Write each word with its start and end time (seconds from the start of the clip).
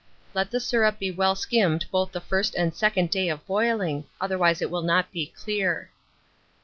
Let 0.33 0.49
the 0.49 0.59
syrup 0.59 0.97
be 0.97 1.11
well 1.11 1.35
skimmed 1.35 1.85
both 1.91 2.11
the 2.11 2.19
first 2.21 2.55
and 2.55 2.75
second 2.75 3.11
day 3.11 3.29
of 3.29 3.45
boiling, 3.45 4.05
otherwise 4.19 4.59
it 4.59 4.71
will 4.71 4.81
not 4.81 5.11
be 5.11 5.27
clear. 5.27 5.91